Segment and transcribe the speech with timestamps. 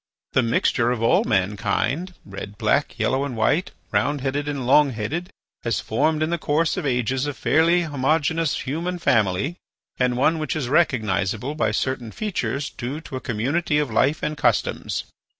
[0.33, 5.29] This mixture of all mankind, red, black, yellow, and white, round headed and long headed,
[5.63, 9.57] as formed in the course of ages a fairly homogeneous human family,
[9.99, 14.37] and one which is recognisable by certain features due to a community of life and
[14.39, 15.03] customs.